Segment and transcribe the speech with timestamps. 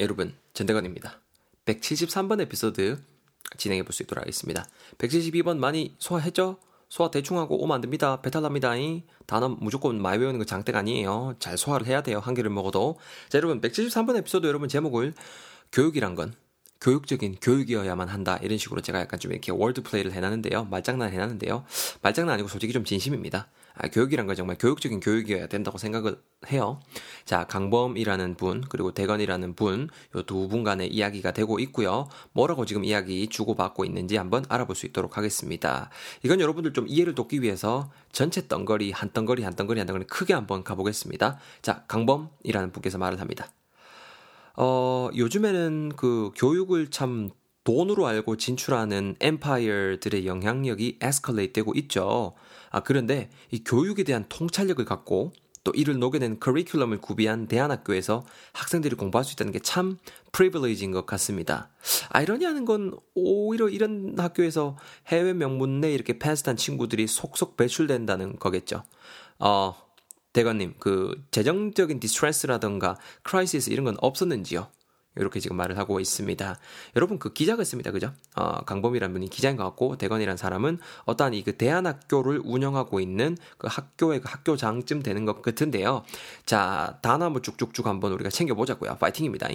[0.00, 1.20] 여러분, 전대건입니다.
[1.66, 3.02] 173번 에피소드
[3.56, 4.64] 진행해 볼 수 있도록 하겠습니다.
[4.98, 6.58] 172번 많이 소화했죠?
[6.88, 8.22] 소화 대충 하고 오면 안 됩니다.
[8.22, 8.72] 배탈 납니다.
[9.26, 11.34] 단어 무조건 많이 외우는 거 장땡 아니에요.
[11.40, 12.20] 잘 소화를 해야 돼요.
[12.20, 12.96] 한 개를 먹어도.
[13.28, 15.14] 자, 여러분, 173번 에피소드 여러분 제목을
[15.72, 16.32] 교육이란 건
[16.80, 18.38] 교육적인 교육이어야만 한다.
[18.42, 20.64] 이런 식으로 제가 약간 좀 이렇게 word play를 해놨는데요.
[20.66, 21.64] 말장난 해놨는데요.
[22.02, 23.48] 말장난 아니고 솔직히 좀 진심입니다.
[23.80, 26.20] 아, 교육이란 건 정말 교육적인 교육이어야 된다고 생각을
[26.50, 26.80] 해요.
[27.24, 32.08] 자, 강범이라는 분, 그리고 대건이라는 분, 요 두 분 간의 이야기가 되고 있고요.
[32.32, 35.90] 뭐라고 지금 이야기 주고받고 있는지 한번 알아볼 수 있도록 하겠습니다.
[36.24, 40.34] 이건 여러분들 좀 이해를 돕기 위해서 전체 덩거리, 한 덩거리, 한 덩거리, 한 덩거리 크게
[40.34, 41.38] 한번 가보겠습니다.
[41.62, 43.48] 자, 강범이라는 분께서 말을 합니다.
[44.60, 47.30] 어, 요즘에는 그 교육을 참
[47.62, 52.34] 돈으로 알고 진출하는 엠파이어들의 영향력이 에스컬레이트 되고 있죠.
[52.70, 55.32] 아, 그런데 이 교육에 대한 통찰력을 갖고
[55.62, 59.98] 또 이를 녹여낸 커리큘럼을 구비한 대안학교에서 학생들이 공부할 수 있다는 게 참
[60.32, 61.70] privilege인 것 같습니다.
[62.08, 68.82] 아이러니한 건 오히려 이런 학교에서 해외 명문대 이렇게 패스한 친구들이 속속 배출된다는 거겠죠.
[69.38, 69.74] 어,
[70.38, 74.68] 대건님, 그 재정적인 distress라던가 crisis 이런 건 없었는지요?
[75.16, 76.60] 이렇게 지금 말을 하고 있습니다.
[76.94, 77.90] 여러분 그 기자가 있습니다.
[77.90, 78.12] 그죠?
[78.36, 83.66] 어, 강범이라는 분이 기자인 것 같고 대건이라는 사람은 어떠한 이 그 대안학교를 운영하고 있는 그
[83.68, 86.04] 학교의 그 학교장쯤 되는 것 같은데요.
[86.46, 88.98] 자, 단어 한번 쭉쭉쭉 한번 우리가 챙겨보자고요.
[88.98, 89.48] 파이팅입니다.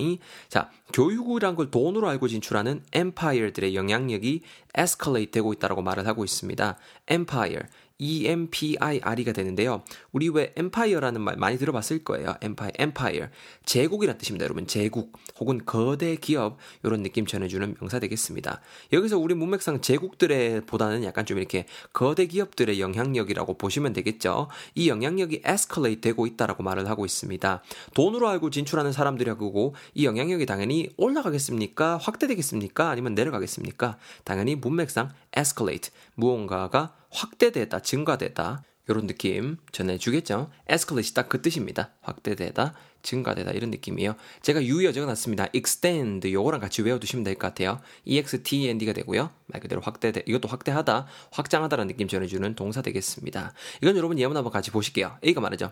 [0.49, 4.41] 자, 교육이란 걸 돈으로 알고 진출하는 empire들의 영향력이
[4.75, 6.77] escalate 되고 있다고 말을 하고 있습니다.
[7.07, 7.59] empire.
[8.03, 9.81] EMPIRE가 되는데요.
[10.11, 12.35] 우리 왜 empire라는 말 많이 들어봤을 거예요.
[12.41, 13.27] empire, empire.
[13.65, 14.67] 제국이란 뜻입니다, 여러분.
[14.67, 18.59] 제국 혹은 거대 기업 이런 느낌 전해주는 명사 되겠습니다.
[18.91, 24.49] 여기서 우리 문맥상 제국들의 보다는 약간 좀 이렇게 거대 기업들의 영향력이라고 보시면 되겠죠.
[24.75, 27.63] 이 영향력이 에스컬레이트 되고 있다라고 말을 하고 있습니다.
[27.93, 31.97] 돈으로 알고 진출하는 사람들이라고 이 영향력이 당연히 올라가겠습니까?
[31.97, 32.89] 확대되겠습니까?
[32.89, 33.97] 아니면 내려가겠습니까?
[34.25, 40.51] 당연히 문맥상 escalate 무언가가 확대되다, 증가되다 이런 느낌 전해주겠죠.
[40.69, 41.91] escalate 딱그 뜻입니다.
[42.01, 44.15] 확대되다, 증가되다 이런 느낌이에요.
[44.41, 45.47] 제가 유의어 적어놨습니다.
[45.53, 47.79] extend 요거랑 같이 외워두시면 될 것 같아요.
[48.05, 49.31] extend가 되고요.
[49.45, 53.53] 말 그대로 확대돼 이것도 확대하다, 확장하다라는 느낌 전해주는 동사 되겠습니다.
[53.81, 55.17] 이건 여러분 예문 한번 같이 보실게요.
[55.23, 55.71] A가 말하죠.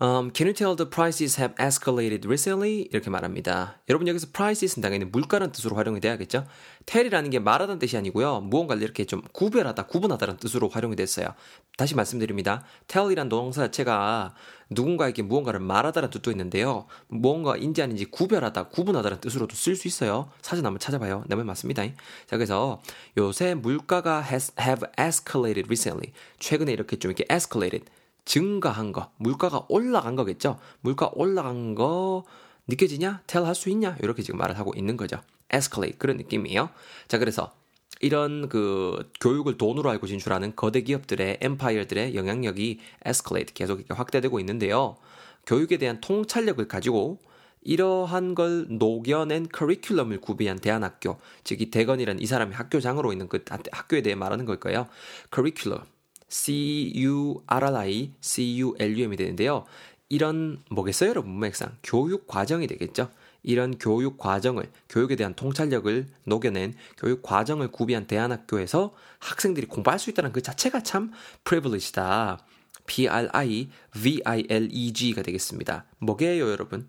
[0.00, 2.88] Um, can you tell the prices have escalated recently?
[2.92, 3.80] 이렇게 말합니다.
[3.88, 6.46] 여러분 여기서 prices는 당연히 물가라는 뜻으로 활용이 돼야겠죠?
[6.86, 8.40] tell이라는 게 말하다는 뜻이 아니고요.
[8.42, 11.34] 무언가를 이렇게 좀 구별하다, 구분하다는 뜻으로 활용이 됐어요.
[11.76, 12.62] 다시 말씀드립니다.
[12.86, 14.34] tell이란 동사 자체가
[14.70, 16.86] 누군가에게 무언가를 말하다라는 뜻도 있는데요.
[17.08, 20.30] 무언가 인지 아닌지 구별하다, 구분하다는 뜻으로도 쓸 수 있어요.
[20.42, 21.24] 사진 한번 찾아봐요.
[21.26, 21.82] 내말 맞습니다.
[21.84, 22.80] 자, 그래서
[23.16, 26.12] 요새 물가가 has, have escalated recently.
[26.38, 27.90] 최근에 이렇게 좀 이렇게 escalated.
[28.28, 30.58] 증가한 거, 물가가 올라간 거겠죠?
[30.82, 32.24] 물가 올라간 거
[32.68, 33.22] 느껴지냐?
[33.26, 33.96] 텔할수 있냐?
[34.02, 35.18] 이렇게 지금 말을 하고 있는 거죠.
[35.52, 36.68] escalate 그런 느낌이에요.
[37.08, 37.54] 자, 그래서
[38.02, 44.98] 이런 그 교육을 돈으로 알고 진출하는 거대 기업들의 엠파이어들의 영향력이 escalate 계속 이렇게 확대되고 있는데요.
[45.46, 47.18] 교육에 대한 통찰력을 가지고
[47.62, 54.02] 이러한 걸 녹여낸 커리큘럼을 구비한 대안학교, 즉 이 대건이라는 이 사람이 학교장으로 있는 그 학교에
[54.02, 54.86] 대해 말하는 걸 거예요.
[55.30, 55.82] 커리큘럼.
[56.28, 59.64] C-U-R-I, C-U-L-U-M이 되는데요.
[60.08, 61.32] 이런 뭐겠어요, 여러분?
[61.32, 63.10] 문맥상 교육 과정이 되겠죠.
[63.42, 70.32] 이런 교육 과정을 교육에 대한 통찰력을 녹여낸 교육 과정을 구비한 대안학교에서 학생들이 공부할 수 있다는
[70.32, 71.12] 그 자체가 참
[71.44, 72.38] 프리빌리지다.
[72.88, 75.84] P-R-I-V-I-L-E-G가 되겠습니다.
[75.98, 76.88] 뭐게요, 여러분?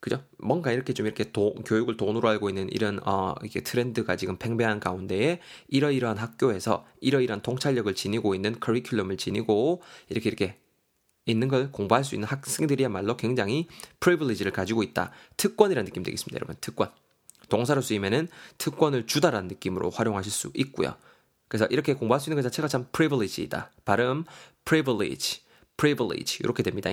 [0.00, 0.24] 그죠?
[0.38, 4.80] 뭔가 이렇게 좀 이렇게 도, 교육을 돈으로 알고 있는 이런 어 이게 트렌드가 지금 팽배한
[4.80, 10.56] 가운데에 이러이러한 학교에서 이러이러한 통찰력을 지니고 있는 커리큘럼을 지니고 이렇게 이렇게
[11.26, 13.66] 있는 걸 공부할 수 있는 학생들이야말로 굉장히
[14.00, 15.12] 프리빌리지를 가지고 있다.
[15.36, 16.56] 특권이라는 느낌 되겠습니다, 여러분.
[16.60, 16.90] 특권.
[17.48, 20.96] 동사로 쓰이면은 특권을 주다라는 느낌으로 활용하실 수 있고요.
[21.52, 23.72] 그래서 이렇게 공부할 수 있는 것 자체가 참 privilege이다.
[23.84, 24.24] 발음
[24.64, 25.42] privilege,
[25.76, 26.90] privilege 이렇게 됩니다.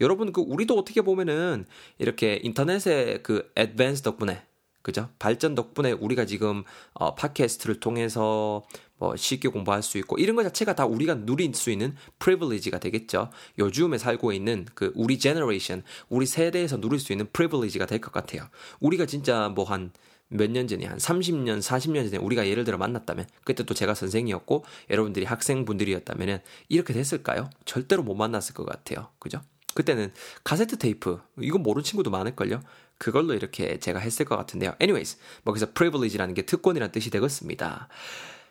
[0.00, 1.66] 여러분 그 우리도 어떻게 보면은
[1.98, 4.40] 이렇게 인터넷의 그 advance 덕분에
[4.82, 5.08] 그죠?
[5.18, 6.62] 발전 덕분에 우리가 지금
[6.92, 8.62] 어 팟캐스트를 통해서
[8.98, 13.30] 뭐 쉽게 공부할 수 있고 이런 것 자체가 다 우리가 누릴 수 있는 privilege가 되겠죠.
[13.58, 18.48] 요즘에 살고 있는 그 우리 generation, 우리 세대에서 누릴 수 있는 privilege가 될 것 같아요.
[18.78, 19.90] 우리가 진짜 뭐한
[20.32, 24.64] 몇 년 전에 한 30년, 40년 전에 우리가 예를 들어 만났다면 그때 또 제가 선생이었고
[24.90, 27.50] 여러분들이 학생분들이었다면 이렇게 됐을까요?
[27.64, 29.08] 절대로 못 만났을 것 같아요.
[29.18, 29.40] 그죠?
[29.74, 30.12] 그때는
[30.44, 32.60] 카세트 테이프 이거 모르는 친구도 많을걸요.
[32.98, 34.74] 그걸로 이렇게 제가 했을 것 같은데요.
[34.80, 37.88] anyways, 뭐 그래서 privilege라는 게 특권이라는 뜻이 되겠습니다.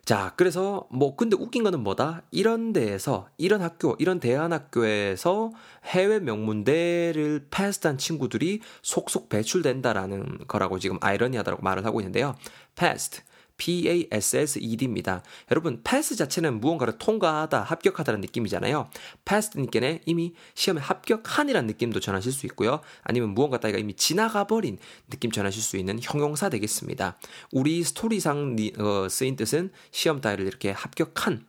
[0.04, 2.24] 자, 그래서 뭐 근데 웃긴 거는 뭐다?
[2.32, 5.52] 이런 데에서 이런 학교, 이런 대안학교에서
[5.86, 12.36] 해외 명문대를 패스한 친구들이 속속 배출된다라는 거라고 지금 아이러니하다고 말을 하고 있는데요.
[12.76, 13.22] 패스트
[13.62, 15.22] PASSED입니다.
[15.52, 18.90] 여러분, 패스 자체는 무언가를 통과하다, 합격하다는 느낌이잖아요.
[19.26, 22.82] 패스니께는 이미 시험에 합격한이라는 느낌도 전하실 수 있고요.
[23.04, 24.80] 아니면 무언가 따위가 이미 지나가 버린
[25.10, 27.18] 느낌 전하실 수 있는 형용사 되겠습니다.
[27.52, 31.46] 우리 스토리상 어, 쓰인 뜻은 시험 따위를 이렇게 합격한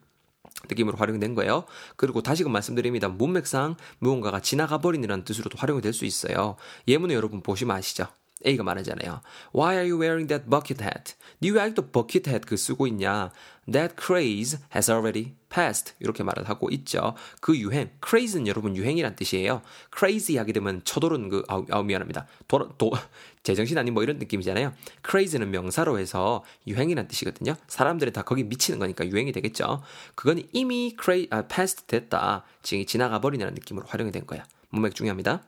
[0.69, 1.65] 느낌으로 활용된 거예요.
[1.97, 3.09] 그리고 다시금 말씀드립니다.
[3.09, 6.57] 문맥상 무언가가 지나가 버린이라는 뜻으로도 활용이 될 수 있어요.
[6.89, 8.07] 예문을 여러분 보시면 아시죠?
[8.47, 9.21] A가 말하잖아요.
[9.55, 11.15] Why are you wearing that bucket hat?
[11.41, 13.31] 네왜 아직도 버킷 hat 그 쓰고 있냐?
[13.71, 15.95] That craze has already passed.
[16.01, 17.15] 이렇게 말을 하고 있죠.
[17.41, 19.63] 그 유행, craze는 여러분 유행이란 뜻이에요.
[19.97, 22.27] crazy 하게 되면 쳐도는 그, 아우, 아우 미안합니다.
[22.49, 22.93] 도, 도,
[23.45, 24.73] 제정신 아닌 뭐 이런 느낌이잖아요.
[25.09, 27.55] crazy는 명사로 해서 유행이란 뜻이거든요.
[27.69, 29.83] 사람들이 다 거기 미치는 거니까 유행이 되겠죠.
[30.15, 32.45] 그건 이미 cra 아, past 됐다.
[32.63, 34.45] 지금 지나가 버리는 느낌으로 활용이 된 거야.
[34.71, 35.43] 문맥 중요합니다.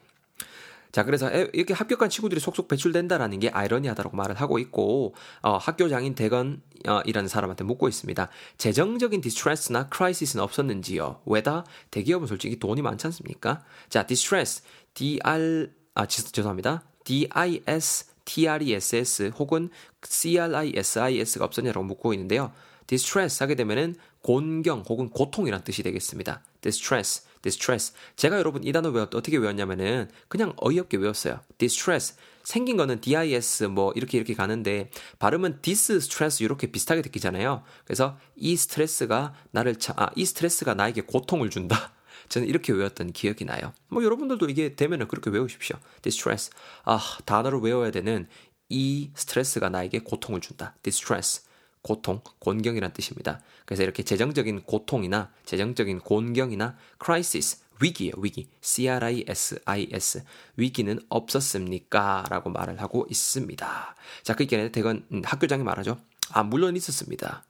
[0.95, 7.27] 자, 그래서 이렇게 합격한 친구들이 속속 배출된다라는 게 아이러니하다라고 말을 하고 있고, 어, 학교장인 대건이라는
[7.27, 8.29] 사람한테 묻고 있습니다.
[8.59, 11.23] 재정적인 디스트레스나 크라이시스는 없었는지요?
[11.27, 11.65] 왜다?
[11.91, 13.65] 대기업은 솔직히 돈이 많지 않습니까?
[13.89, 14.63] 자, 디스트레스,
[14.95, 16.85] D-R, 아, 죄송합니다.
[17.03, 19.71] D-I-S, T-R-E-S-S 혹은
[20.05, 22.53] C-R-I-S-I-S가 없었냐라고 묻고 있는데요.
[22.87, 26.43] distress 하게 되면은 곤경 혹은 고통이란 뜻이 되겠습니다.
[26.61, 27.93] distress, distress.
[28.17, 31.41] 제가 여러분 이 단어 외웠 어떻게 외웠냐면은 그냥 어이없게 외웠어요.
[31.59, 32.17] distress.
[32.43, 37.63] 생긴 거는 dis 뭐 이렇게 이렇게 가는데 발음은 distress 이렇게 비슷하게 느끼잖아요.
[37.85, 41.93] 그래서 이 스트레스가 나를 차, 아, 이 스트레스가 나에게 고통을 준다.
[42.31, 43.73] 저는 이렇게 외웠던 기억이 나요.
[43.89, 45.77] 뭐 여러분들도 이게 되면은 그렇게 외우십시오.
[46.03, 46.51] distress.
[46.85, 48.27] 아, 단어를 외워야 되는
[48.71, 50.75] 이 스트레스가 나에게 고통을 준다.
[50.83, 51.43] distress.
[51.85, 53.41] 고통, 곤경이란 뜻입니다.
[53.67, 58.49] 그래서 이렇게 재정적인 고통이나 재정적인 곤경이나 crisis, 위기예요, 위기.
[58.63, 60.25] C-R-I-S-I-S.
[60.57, 62.25] 위기는 없었습니까?
[62.31, 63.97] 라고 말을 하고 있습니다.
[64.23, 64.73] 자, 그 있겠네.
[64.73, 65.99] 대건 음, 학교장이 말하죠.
[66.31, 67.45] 아, 물론 있었습니다.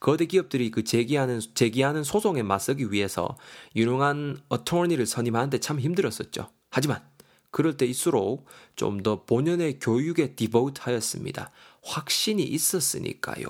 [0.00, 3.36] 거대 기업들이 그 제기하는 제기하는 소송에 맞서기 위해서
[3.76, 6.48] 유능한 attorney를 선임하는데 참 힘들었었죠.
[6.70, 7.00] 하지만
[7.50, 8.46] 그럴 때일수록
[8.76, 11.50] 좀 더 본연의 교육에 devote 하였습니다.
[11.82, 13.46] 확신이 있었으니까요.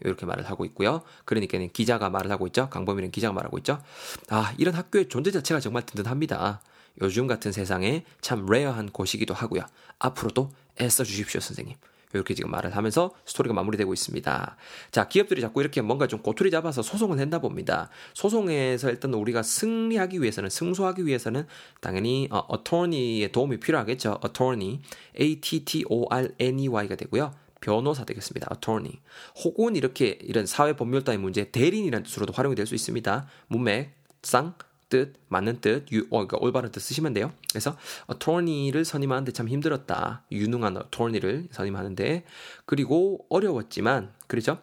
[0.00, 1.02] 이렇게 말을 하고 있고요.
[1.24, 2.68] 그러니까 기자가 말을 하고 있죠.
[2.70, 3.82] 강범민은 기자가 말하고 있죠.
[4.28, 6.60] 아, 이런 학교의 존재 자체가 정말 든든합니다.
[7.02, 9.62] 요즘 같은 세상에 참 rare한 곳이기도 하고요.
[9.98, 10.50] 앞으로도
[10.80, 11.76] 애써 주십시오, 선생님.
[12.14, 14.56] 이렇게 지금 말을 하면서 스토리가 마무리되고 있습니다.
[14.90, 17.90] 자, 기업들이 자꾸 이렇게 뭔가 좀 꼬투리 잡아서 소송을 했나 봅니다.
[18.14, 21.46] 소송에서 일단 우리가 승리하기 위해서는, 승소하기 위해서는
[21.80, 24.20] 당연히 어, attorney의 도움이 필요하겠죠.
[24.24, 24.80] attorney,
[25.20, 27.32] A-T-T-O-R-N-E-Y가 되고요.
[27.60, 28.48] 변호사 되겠습니다.
[28.52, 29.00] attorney.
[29.44, 33.26] 혹은 이렇게 이런 사회 법률 따위 문제 대리인이라는 뜻으로도 활용이 될 수 있습니다.
[33.48, 34.54] 문맥, 쌍,
[34.88, 37.32] 뜻, 맞는 뜻, 유, 어, 그러니까 올바른 뜻 쓰시면 돼요.
[37.50, 37.76] 그래서
[38.10, 40.24] attorney를 선임하는데 참 힘들었다.
[40.32, 42.24] 유능한 attorney를 선임하는데
[42.64, 44.60] 그리고 어려웠지만 그렇죠?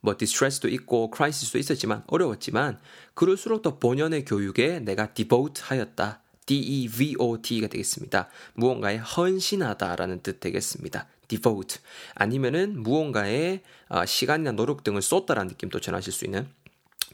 [0.00, 2.78] 뭐 디스트레스도 있고 크라이시스도 있었지만 어려웠지만
[3.14, 6.22] 그럴수록 더 본연의 교육에 내가 devote 하였다.
[6.46, 8.28] D-E-V-O-T가 되겠습니다.
[8.54, 11.08] 무언가에 헌신하다라는 뜻 되겠습니다.
[11.26, 11.80] devote
[12.14, 16.46] 아니면은 무언가에 어, 시간이나 노력 등을 쏟다라는 느낌도 전하실 수 있는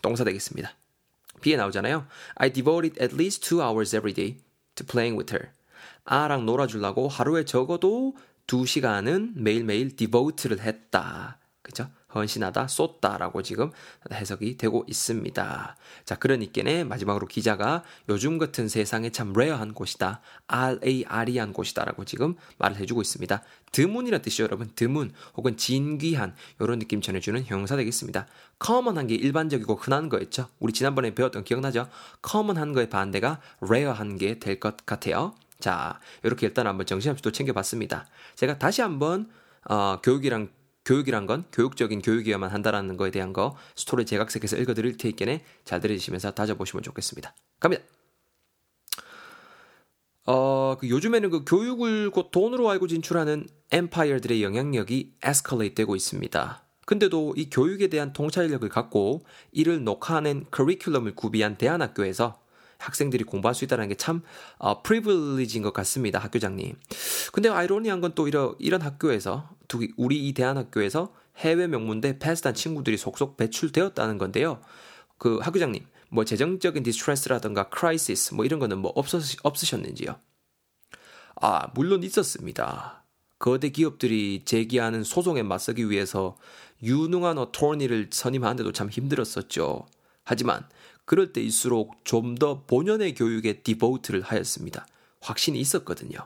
[0.03, 0.75] 동사 되겠습니다.
[1.43, 2.07] B에 나오잖아요.
[2.37, 4.39] I devoted at least two hours every day
[4.77, 5.53] to playing with her.
[6.05, 8.17] 아랑 놀아주려고 하루에 적어도
[8.47, 11.39] 두 시간은 매일매일 devote를 했다.
[11.63, 11.91] 그죠?
[12.15, 13.71] 헌신하다, 쏟다라고 지금
[14.13, 15.77] 해석이 되고 있습니다.
[16.05, 20.21] 자, 그러니까네 마지막으로 기자가 요즘 같은 세상에 참 rare한 곳이다.
[20.47, 23.43] rare한 곳이다라고 지금 말을 해주고 있습니다.
[23.73, 24.71] 드문이라는 뜻이죠, 여러분.
[24.75, 28.27] 드문 혹은 진귀한 이런 느낌 전해주는 형용사 되겠습니다.
[28.59, 30.49] common한 게 일반적이고 흔한 거였죠.
[30.59, 31.89] 우리 지난번에 배웠던 기억나죠?
[32.21, 35.35] common한 거의 반대가 rare한 게 될 것 같아요.
[35.59, 38.07] 자, 이렇게 일단 한번 정신없이 또 챙겨봤습니다.
[38.35, 39.31] 제가 다시 한번
[39.65, 40.49] 어, 교육이랑
[40.85, 46.33] 교육이란 건 교육적인 교육이어야만 한다라는 거에 대한 거 스토리 제가 각색해서 읽어드릴 테니까 잘 들으시면서
[46.33, 47.35] 다져보시면 좋겠습니다.
[47.61, 47.85] 갑니다.
[50.25, 56.63] 어, 그 요즘에는 그 교육을 곧 돈으로 알고 진출하는 empire들의 영향력이 escalate 되고 있습니다.
[56.87, 62.41] 근데도 이 교육에 대한 통찰력을 갖고 이를 녹화하는 커리큘럼을 구비한 대안학교에서
[62.79, 64.23] 학생들이 공부할 수 있다는 게 참
[64.59, 66.19] 어, privilege인 것 같습니다.
[66.19, 66.77] 학교장님.
[67.33, 69.49] 근데 아이러니한 건 또 이런 이런 학교에서
[69.97, 74.61] 우리 이 대안학교에서 해외 명문대 패스한 친구들이 속속 배출되었다는 건데요.
[75.19, 80.19] 그 학교장님, 뭐 재정적인 distress라든가 crisis 뭐 이런 거는 뭐 없었, 없으셨는지요?
[81.37, 83.05] 아, 물론 있었습니다.
[83.39, 86.37] 거대 기업들이 제기하는 소송에 맞서기 위해서
[86.83, 89.87] 유능한 attorney를 선임하는데도 참 힘들었었죠.
[90.25, 90.69] 하지만
[91.05, 94.87] 그럴 때일수록 좀 더 본연의 교육에 devote를 하였습니다.
[95.21, 96.19] 확신이 있었거든요.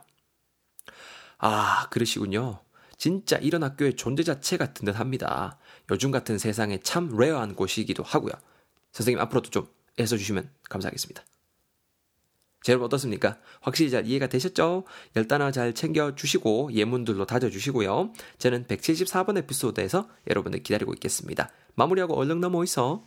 [1.38, 2.61] 아, 그러시군요.
[2.97, 5.59] 진짜 이런 학교의 존재 자체가 든든합니다.
[5.91, 8.33] 요즘 같은 세상에 참 rare한 곳이기도 하고요.
[8.93, 9.69] 선생님 앞으로도 좀
[10.00, 11.23] 애써주시면 감사하겠습니다.
[12.62, 13.38] 자, 여러분 어떻습니까?
[13.61, 14.85] 확실히 잘 이해가 되셨죠?
[15.15, 18.12] 열단어 잘 챙겨주시고 예문들로 다져주시고요.
[18.38, 21.50] 저는 174번 에피소드에서 여러분들 기다리고 있겠습니다.
[21.76, 23.05] 마무리하고 얼른 넘어 있어.